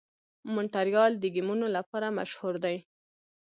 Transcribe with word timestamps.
مونټریال 0.53 1.11
د 1.17 1.23
ګیمونو 1.35 1.67
لپاره 1.77 2.07
مشهور 2.17 2.55
دی. 2.65 2.77